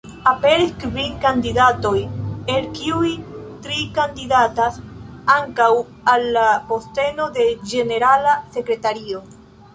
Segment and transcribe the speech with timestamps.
[0.29, 1.99] Aperis kvin kandidatoj,
[2.53, 3.11] el kiuj
[3.67, 4.81] tri kandidatas
[5.37, 5.69] ankaŭ
[6.15, 9.25] al la posteno de ĝenerala sekretario.